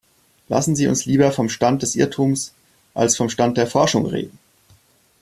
Lassen 0.47 0.75
Sie 0.75 0.87
uns 0.87 1.05
lieber 1.05 1.31
vom 1.31 1.47
Stand 1.47 1.83
des 1.83 1.95
Irrtums 1.95 2.55
als 2.95 3.15
vom 3.15 3.29
Stand 3.29 3.55
der 3.59 3.67
Forschung 3.67 4.07
reden. 4.07 4.39